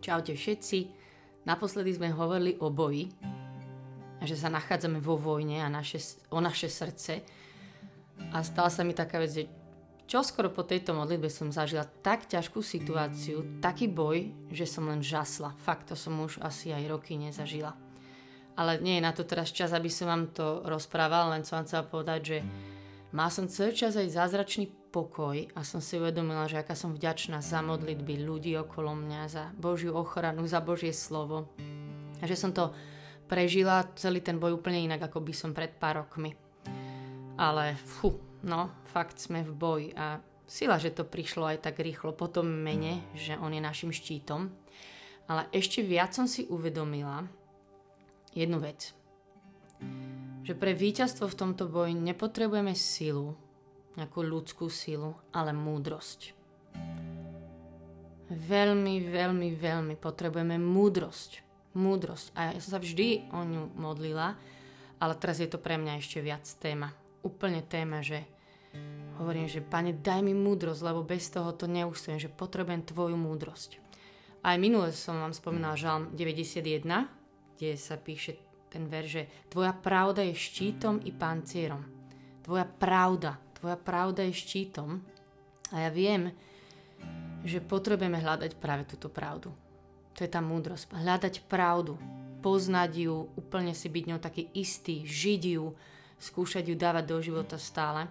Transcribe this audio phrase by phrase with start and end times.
[0.00, 0.78] Čaute všetci.
[1.44, 3.12] Naposledy sme hovorili o boji
[4.20, 6.00] a že sa nachádzame vo vojne a naše,
[6.32, 7.20] o naše srdce.
[8.32, 9.44] A stala sa mi taká vec, že
[10.08, 15.56] čoskoro po tejto modlitbe som zažila tak ťažkú situáciu, taký boj, že som len žasla.
[15.60, 17.76] Fakt, to som už asi aj roky nezažila.
[18.56, 21.68] Ale nie je na to teraz čas, aby som vám to rozprával, len som vám
[21.68, 22.38] chcela povedať, že
[23.10, 27.42] má som celý čas aj zázračný pokoj a som si uvedomila, že aká som vďačná
[27.42, 31.50] za modlitby ľudí okolo mňa, za Božiu ochranu, za Božie slovo.
[32.22, 32.70] A že som to
[33.26, 36.34] prežila celý ten boj úplne inak, ako by som pred pár rokmi.
[37.38, 38.14] Ale fú,
[38.46, 42.50] no, fakt sme v boji a sila, že to prišlo aj tak rýchlo po tom
[42.50, 44.50] mene, že on je našim štítom.
[45.30, 47.22] Ale ešte viac som si uvedomila
[48.34, 48.99] jednu vec.
[50.40, 53.36] Že pre víťazstvo v tomto boji nepotrebujeme silu,
[54.00, 56.32] nejakú ľudskú silu, ale múdrosť.
[58.30, 61.42] Veľmi, veľmi, veľmi potrebujeme múdrosť.
[61.74, 62.26] Múdrosť.
[62.38, 64.38] A ja som sa vždy o ňu modlila,
[65.02, 66.94] ale teraz je to pre mňa ešte viac téma.
[67.26, 68.22] Úplne téma, že
[69.18, 73.82] hovorím, že pane, daj mi múdrosť, lebo bez toho to neustojím, že potrebujem tvoju múdrosť.
[74.40, 76.80] Aj minule som vám spomínala žalm 91,
[77.58, 81.82] kde sa píše ten ver, že tvoja pravda je štítom i pancierom.
[82.46, 85.02] Tvoja pravda, tvoja pravda je štítom
[85.74, 86.30] a ja viem,
[87.42, 89.50] že potrebujeme hľadať práve túto pravdu.
[90.14, 90.94] To je tá múdrosť.
[90.94, 91.98] Hľadať pravdu,
[92.40, 95.72] poznať ju, úplne si byť ňou taký istý, žiť ju,
[96.20, 98.06] skúšať ju dávať do života stále.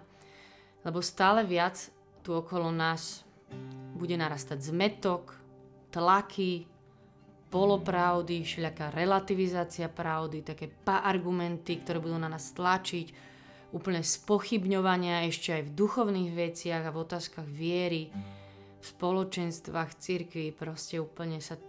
[0.81, 1.77] Lebo stále viac
[2.25, 3.23] tu okolo nás
[3.97, 5.35] bude narastať zmetok,
[5.91, 6.65] tlaky,
[7.49, 13.29] polopravdy, všelijaká relativizácia pravdy, také argumenty, ktoré budú na nás tlačiť,
[13.73, 18.09] úplne spochybňovania ešte aj v duchovných veciach a v otázkach viery,
[18.79, 21.59] v spoločenstvách, cirkvi, proste úplne sa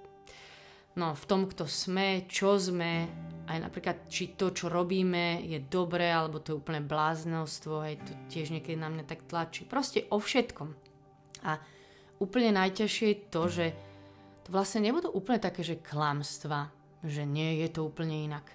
[0.97, 3.09] no, v tom, kto sme, čo sme,
[3.51, 8.13] aj napríklad, či to, čo robíme, je dobré, alebo to je úplne bláznostvo, aj to
[8.31, 9.67] tiež niekedy na mňa tak tlačí.
[9.67, 10.71] Proste o všetkom.
[11.47, 11.59] A
[12.23, 13.67] úplne najťažšie je to, že
[14.51, 16.69] vlastne nebudú úplne také, že klamstva,
[17.07, 18.47] že nie, je to úplne inak.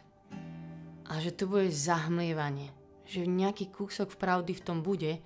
[1.07, 2.75] A že to bude zahmlievanie
[3.06, 5.22] že nejaký kúsok pravdy v tom bude,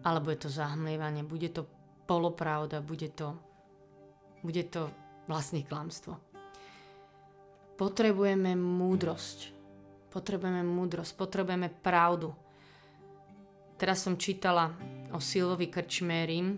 [0.00, 1.68] alebo je to zahmlievanie, bude to
[2.08, 3.36] polopravda, bude to,
[4.40, 4.88] bude to
[5.28, 6.16] vlastne klamstvo.
[7.76, 9.52] Potrebujeme múdrosť.
[10.08, 12.32] Potrebujeme múdrosť, potrebujeme pravdu.
[13.76, 14.72] Teraz som čítala
[15.12, 16.56] o Silvovi Krčmérim,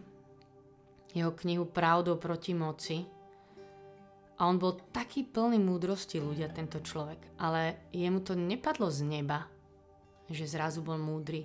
[1.10, 3.02] jeho knihu Pravdou proti moci.
[4.38, 7.18] A on bol taký plný múdrosti ľudia, tento človek.
[7.42, 9.50] Ale jemu to nepadlo z neba,
[10.30, 11.42] že zrazu bol múdry.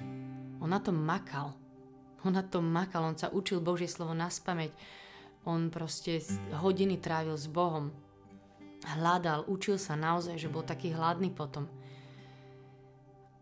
[0.61, 1.57] On na tom makal.
[2.21, 4.71] On na tom makal, on sa učil Božie slovo na spameť.
[5.43, 6.21] On proste
[6.53, 7.91] hodiny trávil s Bohom.
[8.83, 11.67] Hľadal, učil sa naozaj, že bol taký hladný potom.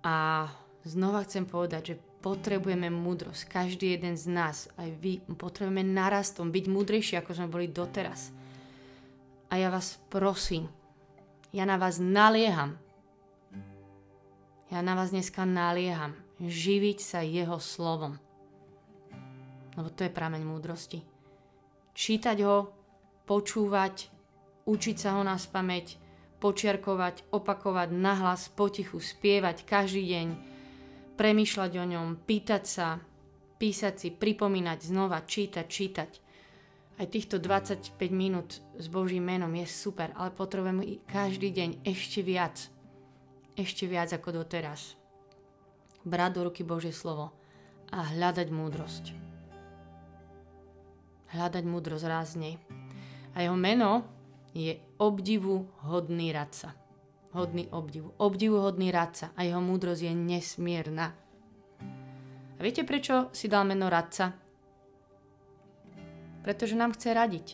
[0.02, 0.48] A
[0.82, 3.50] znova chcem povedať, že potrebujeme múdrosť.
[3.50, 8.34] Každý jeden z nás, aj vy, potrebujeme narastom, byť múdrejší, ako sme boli doteraz.
[9.52, 10.72] A ja vás prosím,
[11.52, 12.80] ja na vás nalieham,
[14.72, 18.16] ja na vás dneska nalieham živiť sa jeho slovom.
[19.76, 21.04] Lebo to je prameň múdrosti.
[21.92, 22.72] Čítať ho,
[23.28, 24.08] počúvať,
[24.64, 26.00] učiť sa ho na spameť,
[26.40, 30.28] počiarkovať, opakovať nahlas, potichu, spievať každý deň,
[31.20, 33.04] premýšľať o ňom, pýtať sa,
[33.60, 36.12] písať si, pripomínať znova, čítať, čítať.
[37.02, 42.70] Aj týchto 25 minút s Božím menom je super, ale potrebujeme každý deň ešte viac
[43.62, 44.96] ešte viac ako doteraz.
[46.02, 47.30] Brať do ruky Božie slovo
[47.94, 49.06] a hľadať múdrosť.
[51.32, 52.58] Hľadať múdrosť ráznej.
[53.38, 54.04] A jeho meno
[54.52, 56.76] je obdivu hodný radca.
[57.32, 58.12] Hodný obdivu.
[58.20, 61.08] Obdivu hodný radca a jeho múdrosť je nesmierna.
[62.58, 64.41] A viete, prečo si dal meno radca?
[66.42, 67.48] Pretože nám chce radiť.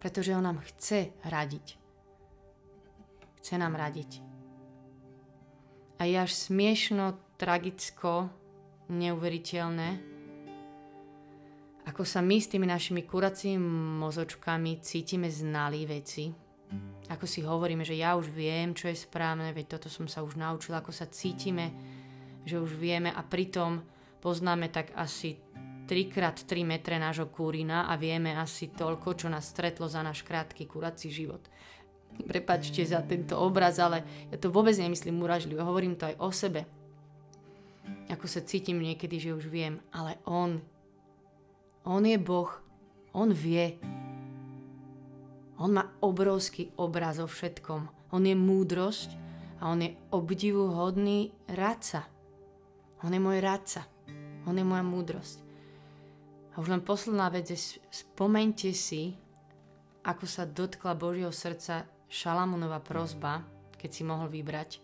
[0.00, 1.76] Pretože on nám chce radiť.
[3.40, 4.30] Chce nám radiť
[6.00, 8.32] a je až smiešno, tragicko,
[8.88, 10.08] neuveriteľné,
[11.84, 13.60] ako sa my s tými našimi kuracími
[14.00, 16.32] mozočkami cítime znalí veci.
[17.10, 20.38] Ako si hovoríme, že ja už viem, čo je správne, veď toto som sa už
[20.38, 21.74] naučila, ako sa cítime,
[22.46, 23.82] že už vieme a pritom
[24.22, 25.36] poznáme tak asi
[25.90, 31.10] 3x3 metre nášho kúrina a vieme asi toľko, čo nás stretlo za náš krátky kurací
[31.10, 31.42] život.
[32.22, 35.66] Prepačte za tento obraz, ale ja to vôbec nemyslím uražlivo.
[35.66, 36.62] Hovorím to aj o sebe.
[38.06, 39.82] Ako sa cítim niekedy, že už viem.
[39.90, 40.62] Ale On,
[41.82, 42.50] On je Boh.
[43.10, 43.74] On vie.
[45.58, 48.14] On má obrovský obraz o všetkom.
[48.14, 49.10] On je múdrosť
[49.58, 52.06] a on je obdivuhodný radca.
[53.02, 53.90] On je môj radca.
[54.46, 55.49] On je moja múdrosť.
[56.50, 59.14] A už len posledná vec je, spomente si,
[60.02, 63.46] ako sa dotkla Božieho srdca Šalamúnova prozba,
[63.78, 64.82] keď si mohol vybrať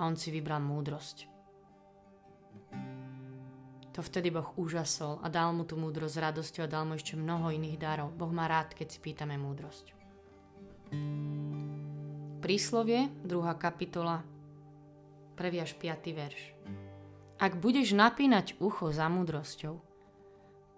[0.00, 1.28] a on si vybral múdrosť.
[3.94, 7.14] To vtedy Boh úžasol a dal mu tú múdrosť s radosťou a dal mu ešte
[7.14, 8.10] mnoho iných darov.
[8.10, 9.94] Boh má rád, keď si pýtame múdrosť.
[12.42, 13.30] Príslovie, 2.
[13.54, 14.26] kapitola,
[15.38, 15.62] 1.
[15.62, 16.10] až 5.
[16.10, 16.42] verš.
[17.38, 19.93] Ak budeš napínať ucho za múdrosťou,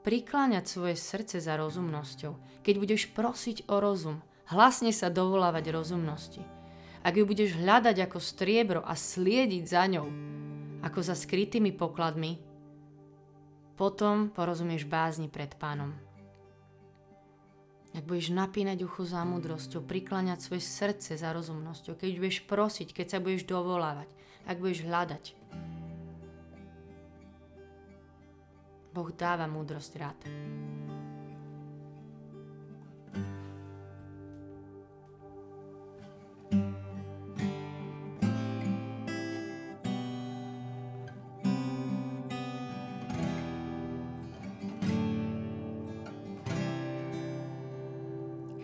[0.06, 6.46] prikláňať svoje srdce za rozumnosťou, keď budeš prosiť o rozum, hlasne sa dovolávať rozumnosti.
[7.02, 10.06] Ak ju budeš hľadať ako striebro a sliediť za ňou,
[10.86, 12.38] ako za skrytými pokladmi,
[13.74, 15.90] potom porozumieš bázni pred pánom.
[17.90, 23.06] Ak budeš napínať ucho za múdrosťou, prikláňať svoje srdce za rozumnosťou, keď budeš prosiť, keď
[23.10, 24.06] sa budeš dovolávať,
[24.46, 25.24] ak budeš hľadať.
[28.96, 30.18] Boh dáva múdrosť rád.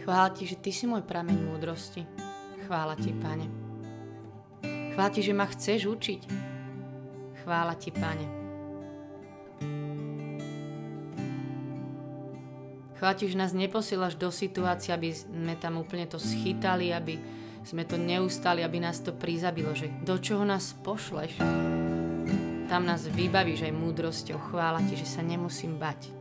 [0.01, 2.09] Chvála ti, že ty si môj prameň múdrosti.
[2.65, 3.53] Chvála ti, pane.
[4.97, 6.21] Chvála ti, že ma chceš učiť.
[7.45, 8.42] Chvála ti, pane.
[13.03, 17.19] Chvála ti, že nás neposielaš do situácie, aby sme tam úplne to schytali, aby
[17.67, 21.35] sme to neustali, aby nás to prizabilo, že do čoho nás pošleš,
[22.71, 24.39] tam nás vybavíš aj múdrosťou.
[24.39, 26.15] Chvála ti, že sa nemusím bať.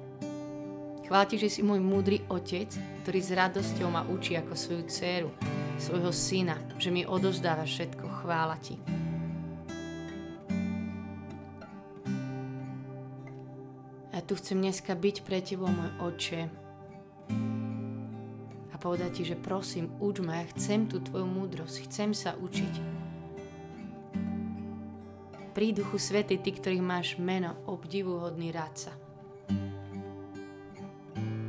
[1.06, 2.74] Chvála ti, že si môj múdry otec,
[3.06, 5.30] ktorý s radosťou ma učí ako svoju dceru,
[5.78, 8.26] svojho syna, že mi odozdáva všetko.
[8.26, 8.82] Chvála ti.
[14.10, 16.71] Ja tu chcem dneska byť pre tebou, môj oče,
[18.82, 22.74] povedať ti, že prosím, uč ma, ja chcem tú tvoju múdrosť, chcem sa učiť.
[25.54, 28.90] Pri Duchu Svety, ty, ktorých máš meno, obdivuhodný rádca.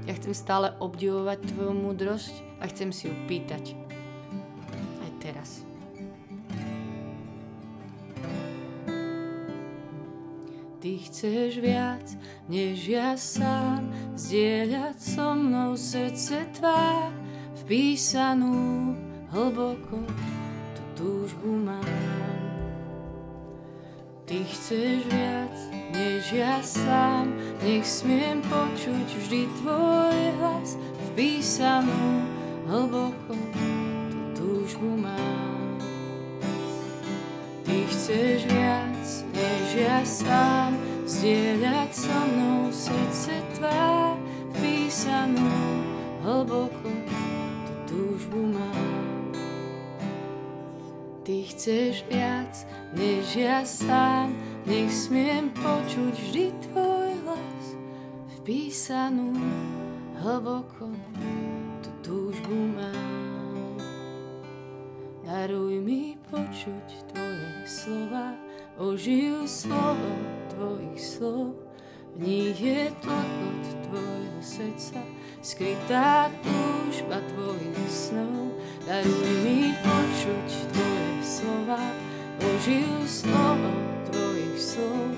[0.05, 3.73] Ja chcem stále obdivovať tvoju múdrosť a chcem si ju pýtať.
[5.01, 5.63] Aj teraz.
[10.83, 12.03] Ty chceš viac,
[12.51, 13.87] než ja sám,
[14.19, 17.22] zdieľať so mnou srdce tvár,
[17.63, 18.91] vpísanú
[19.31, 20.03] hlboko,
[20.75, 21.87] tú túžbu mám.
[24.27, 25.57] Ty chceš viac,
[25.95, 27.31] než ja sám,
[27.63, 30.75] nech smiem počuť vždy tvoj hlas,
[31.13, 32.27] vpísanú
[32.67, 33.39] hlboko,
[34.11, 35.79] tú túžbu mám.
[37.63, 40.75] Ty chceš viac, než ja sám,
[41.07, 44.19] zdieľať so mnou srdce tvá,
[44.59, 45.47] vpísanú
[46.27, 47.12] hlboko,
[47.93, 49.33] túžbu mám.
[51.23, 52.67] Ty chceš viac,
[52.97, 54.35] než ja sám,
[54.67, 57.65] nech smiem počuť vždy tvoj hlas,
[58.41, 59.37] vpísanú
[60.19, 60.91] hlboko,
[61.85, 63.79] tú túžbu mám.
[65.23, 68.35] Daruj mi počuť tvoje slova,
[68.81, 70.11] ožijú slovo
[70.51, 71.55] tvojich slov,
[72.13, 75.01] v nich je tlakot tvojho srdca,
[75.43, 78.55] skrytá túžba tvojich snov.
[78.87, 81.83] Daruj mi počuť tvoje slova,
[82.39, 83.71] ožijú slovo
[84.11, 85.11] tvojich slov,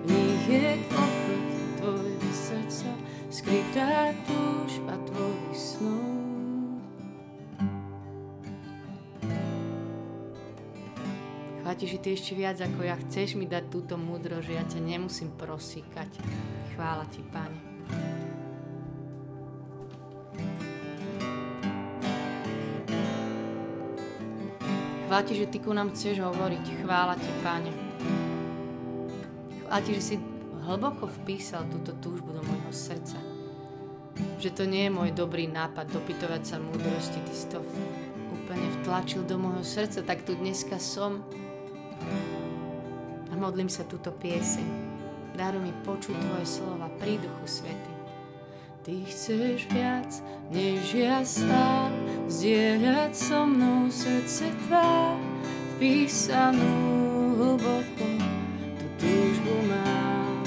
[0.00, 1.44] v nich je klopot
[1.80, 2.90] tvojho srdca,
[3.28, 6.04] skrytá túžba tvojich snov.
[11.60, 14.80] Chváti, že ty ešte viac ako ja chceš mi dať túto múdro, že ja ťa
[14.80, 16.08] nemusím prosíkať.
[16.78, 17.75] Chvála ti, Pane.
[25.16, 26.84] Chvála ti, že ty ku nám chceš hovoriť.
[26.84, 27.72] Chvála ti, Pane.
[29.72, 30.16] A ti, že si
[30.68, 33.16] hlboko vpísal túto túžbu do môjho srdca.
[34.36, 37.64] Že to nie je môj dobrý nápad dopytovať sa múdrosti, ty si to
[38.28, 41.24] úplne vtlačil do môjho srdca, tak tu dneska som
[43.32, 44.68] a modlím sa túto pieseň.
[45.32, 47.95] Daru mi počuť tvoje slova pri duchu svety.
[48.86, 50.22] Ty chceš viac,
[50.54, 51.90] než ja sám,
[52.30, 55.18] zdieľať so mnou srdce tvá,
[55.74, 56.70] vpísanú
[57.34, 58.06] hlboko
[58.94, 60.38] túžbu mám.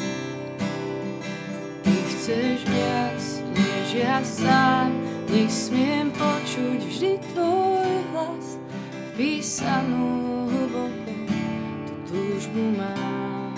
[1.83, 3.23] Ty chceš viac,
[3.59, 4.95] než ja sám,
[5.27, 8.55] nech smiem počuť vždy tvoj hlas,
[9.19, 11.11] vpísanú hlboko,
[11.91, 13.51] tú túžbu mám.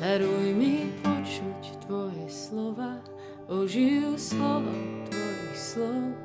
[0.00, 0.71] Daruj mi
[3.52, 4.72] ožijú slovo
[5.12, 6.16] tvojich slov,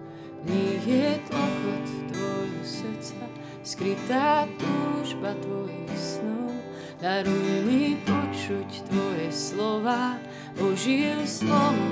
[0.43, 3.19] v nich je tlokot tvojho srdca,
[3.67, 6.55] skrytá túžba tvojich snov.
[7.03, 10.15] Daruj mi počuť tvoje slova,
[10.55, 11.87] ožijú slovo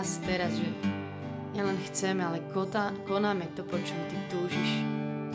[0.00, 0.64] nás teraz, že
[1.52, 4.80] Nielen chceme, ale kota, konáme to, po čom Ty túžiš.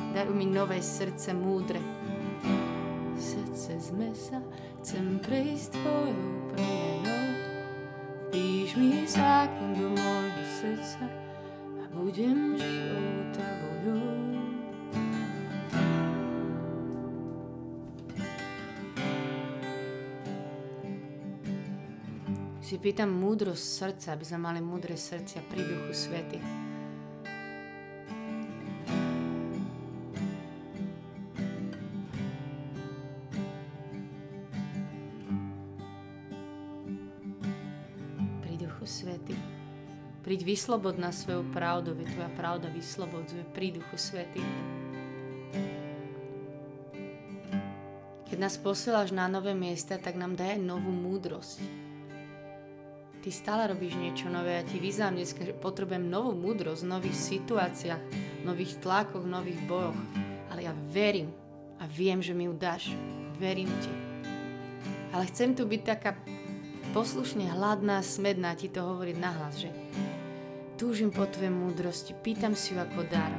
[0.09, 1.77] Daruj mi nové srdce múdre.
[3.13, 4.41] Srdce z mesa,
[4.81, 7.29] chcem prejsť Tvojou premenou.
[8.33, 11.13] Píš mi zákon do môjho srdca
[11.77, 13.45] a budem života
[13.85, 14.24] voľou.
[22.65, 26.37] Si pýtam múdrosť srdca, aby sme mali múdre srdcia pri duchu svety.
[38.41, 39.37] Pri duchu svety.
[40.25, 44.41] Príď vyslobod na svoju pravdu, veď tvoja pravda vyslobodzuje pri duchu svety.
[48.25, 51.84] Keď nás posielaš na nové miesta, tak nám daj novú múdrosť
[53.25, 54.61] ty stále robíš niečo nové.
[54.61, 58.03] Ja ti vyzám dneska, že potrebujem novú múdrosť v nových situáciách,
[58.45, 59.97] nových tlakoch, nových bojoch.
[60.53, 61.33] Ale ja verím
[61.81, 62.93] a viem, že mi ju dáš.
[63.41, 63.89] Verím ti.
[65.09, 66.13] Ale chcem tu byť taká
[66.93, 69.73] poslušne hladná, smedná, ti to hovoriť nahlas, že
[70.77, 73.33] túžim po tvojej múdrosti, pýtam si ju ako dar.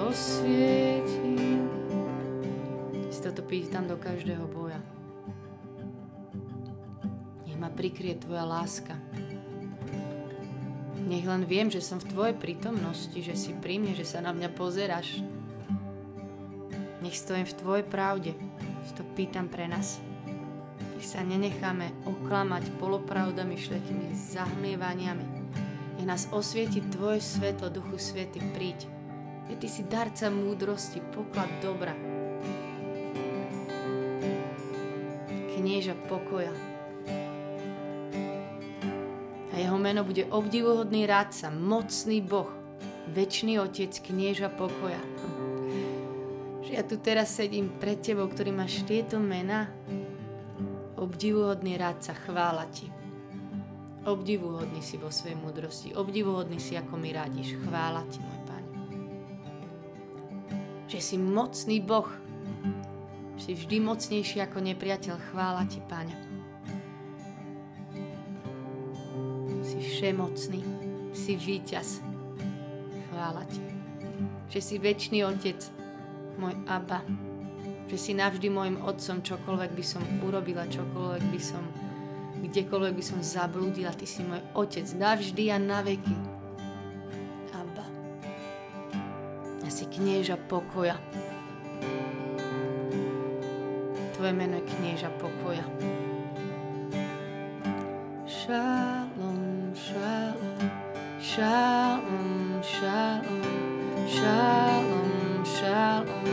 [0.00, 1.60] Osvieti.
[3.50, 4.78] vstúpiť tam do každého boja.
[7.42, 8.94] Nech ma prikrie Tvoja láska.
[11.02, 14.30] Nech len viem, že som v Tvojej prítomnosti, že si pri mne, že sa na
[14.30, 15.18] mňa pozeráš.
[17.02, 18.38] Nech stojím v Tvojej pravde.
[18.86, 19.98] Si to pýtam pre nás.
[20.94, 25.26] Nech sa nenecháme oklamať polopravdami, všetkými zahmievaniami.
[25.98, 28.99] Nech nás osvieti Tvoje svetlo, Duchu Svety, príď.
[29.50, 31.92] Je Ty si darca múdrosti, poklad dobra.
[35.50, 36.54] Knieža pokoja,
[39.60, 42.48] jeho meno bude obdivuhodný rádca, mocný Boh,
[43.12, 44.98] väčší Otec, knieža pokoja.
[46.64, 49.68] Že ja tu teraz sedím pred Tebou, ktorý máš tieto mena,
[50.96, 52.88] obdivuhodný rádca, chvála Ti.
[54.08, 57.60] Obdivuhodný si vo svojej múdrosti, obdivuhodný si, ako mi radíš.
[57.60, 58.39] Chvála Ti, môj.
[60.90, 62.10] Že si mocný Boh,
[63.38, 65.14] si vždy mocnejší ako nepriateľ.
[65.30, 66.30] Chvála Ti, Páne.
[70.00, 70.64] všemocný,
[71.12, 72.00] si víťaz.
[73.12, 73.60] Chvála Ti,
[74.48, 75.60] že si väčší Otec,
[76.40, 77.04] môj Abba,
[77.84, 81.60] že si navždy môjim Otcom, čokoľvek by som urobila, čokoľvek by som,
[82.40, 86.29] kdekoľvek by som zablúdila, Ty si môj Otec, navždy a na veky.
[89.70, 90.98] Si knieža pokoja.
[94.18, 95.62] Tvoje meno je knieža pokoja.
[98.26, 99.50] Shalom.
[99.74, 100.72] shalom,
[101.20, 103.42] shalom, shalom,
[104.08, 106.26] shalom, shalom.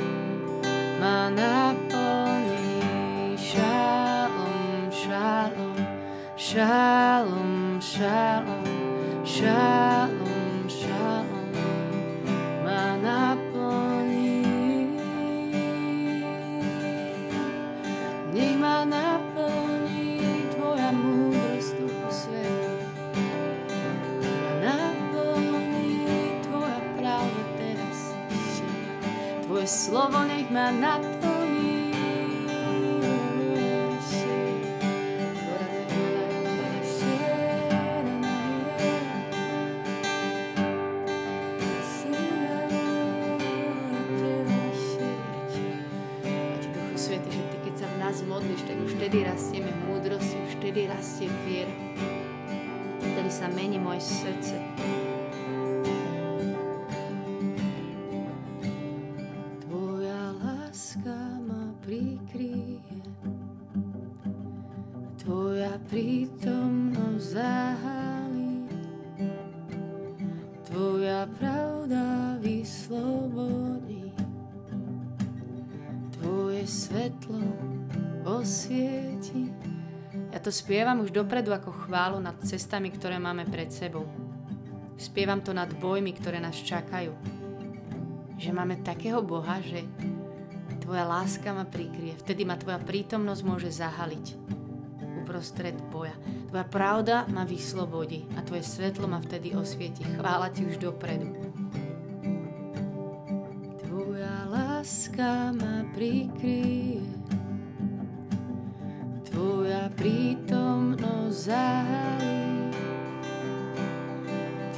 [1.00, 2.66] Manaponi,
[3.38, 5.78] shalom, shalom,
[6.36, 8.64] shalom, shalom,
[9.26, 9.87] shalom.
[29.68, 31.37] Slovo nech ma naplní.
[80.48, 84.08] To spievam už dopredu ako chválu nad cestami, ktoré máme pred sebou.
[84.96, 87.12] Spievam to nad bojmi, ktoré nás čakajú.
[88.40, 89.84] Že máme takého Boha, že
[90.80, 92.16] Tvoja láska ma prikrie.
[92.16, 94.40] Vtedy ma Tvoja prítomnosť môže zahaliť
[95.20, 96.16] uprostred boja.
[96.48, 100.08] Tvoja pravda ma vyslobodí a Tvoje svetlo ma vtedy osvieti.
[100.16, 101.28] Chvála Ti už dopredu.
[103.84, 106.97] Tvoja láska ma prikrie
[110.08, 112.72] prítomnosť zahalí,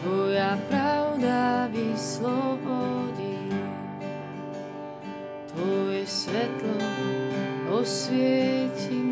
[0.01, 3.53] Tvoja pravda vyslobodí,
[5.53, 6.81] Tvoje svetlo
[7.77, 9.08] osvieti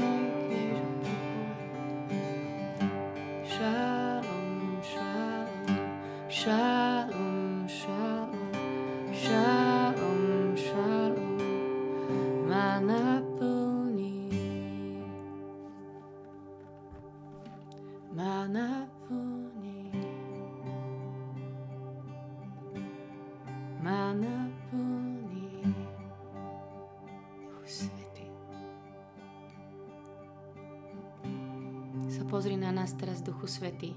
[33.48, 33.96] Duchu.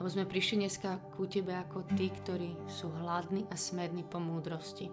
[0.00, 4.90] Lebo sme prišli dneska ku Tebe ako tí, ktorí sú hladní a smední po múdrosti.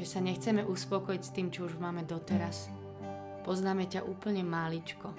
[0.00, 2.72] že sa nechceme uspokojiť s tým, čo už máme doteraz.
[3.44, 5.12] Poznáme ťa úplne máličko.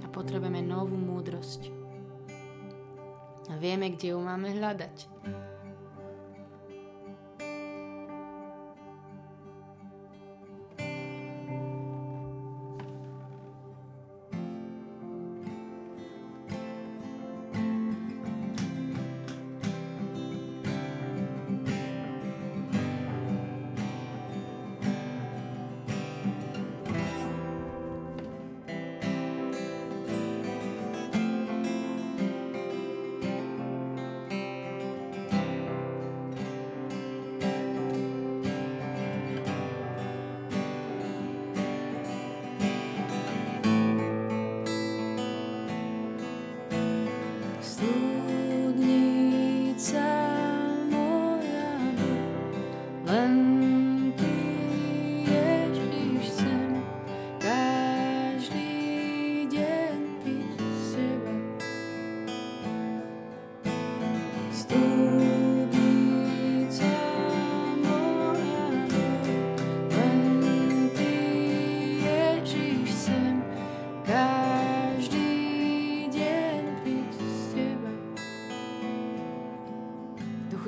[0.00, 1.68] A potrebujeme novú múdrosť.
[3.52, 4.96] A vieme, kde ju máme hľadať.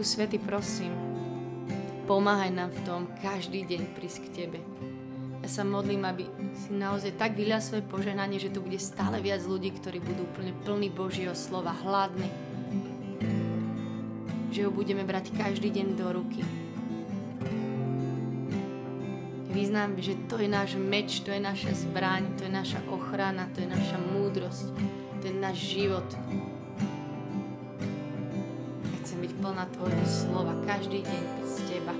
[0.03, 0.91] Duchu Svety, prosím,
[2.11, 4.59] pomáhaj nám v tom každý deň prísť k Tebe.
[5.39, 6.27] Ja sa modlím, aby
[6.59, 10.59] si naozaj tak vylial svoje poženanie, že tu bude stále viac ľudí, ktorí budú úplne
[10.67, 12.27] plní Božieho slova, hladní.
[14.51, 16.43] Že ho budeme brať každý deň do ruky.
[19.55, 23.63] Vyznám, že to je náš meč, to je naša zbraň, to je naša ochrana, to
[23.63, 24.67] je naša múdrosť,
[25.23, 26.11] to je náš život,
[29.43, 31.95] plná Tvojho slova každý deň z Teba.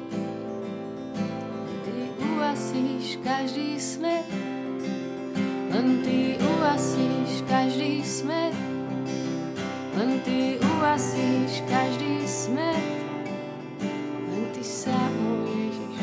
[1.83, 4.31] Ty uasíš každý smet,
[5.75, 8.55] len Ty uasíš každý smet,
[9.99, 12.87] len Ty uasíš každý smet,
[14.31, 15.15] len Ty sám,
[15.51, 15.99] Ježiš.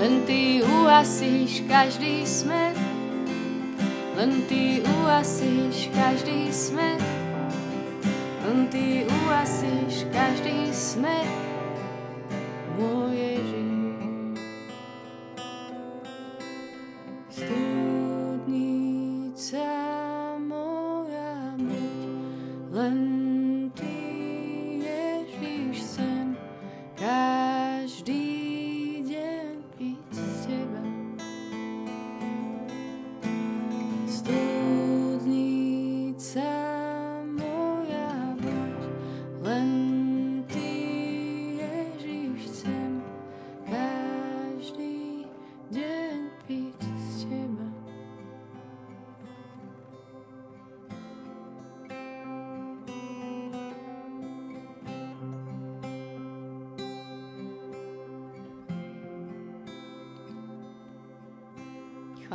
[0.00, 2.76] Len Ty uasíš každý smet,
[4.16, 7.15] len Ty uasíš každý smet,
[8.56, 11.28] Ty uasíš každý smet,
[12.80, 13.35] môj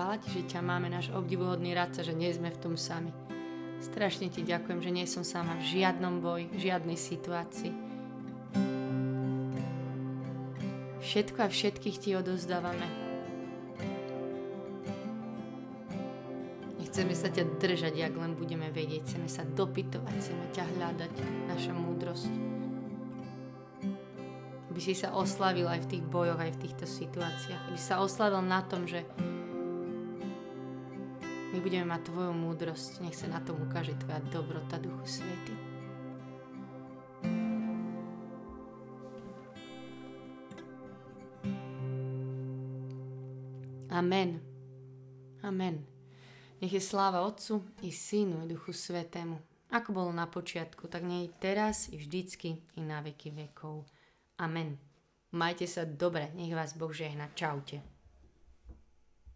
[0.02, 3.14] Chvála ti, že ťa máme, náš obdivuhodný radca, že nie sme v tom sami.
[3.86, 7.70] Strašne ti ďakujem, že nie som sama v žiadnom boji, v žiadnej situácii.
[11.06, 12.82] Všetko a všetkých ti odozdávame.
[16.82, 19.06] Nechceme sa ťa držať, ak len budeme vedieť.
[19.06, 21.14] Chceme sa dopytovať, chceme ťa hľadať,
[21.46, 22.34] naša múdrosť.
[24.66, 27.70] Aby si sa oslavil aj v tých bojoch, aj v týchto situáciách.
[27.70, 29.06] Aby sa oslavil na tom, že
[31.62, 35.54] budeme mať Tvoju múdrosť, nech sa na tom ukáže Tvoja dobrota, Duchu Svety.
[43.94, 44.42] Amen.
[45.46, 45.86] Amen.
[46.58, 49.38] Nech je sláva Otcu i Synu i Duchu Svetému.
[49.72, 53.86] Ako bolo na počiatku, tak nie teraz i vždycky i na veky vekov.
[54.42, 54.82] Amen.
[55.32, 57.30] Majte sa dobre, nech vás Boh žehna.
[57.38, 57.91] Čaute.